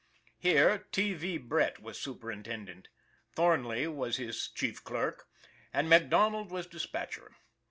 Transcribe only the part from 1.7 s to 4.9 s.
was superintendent; Thornley was his chief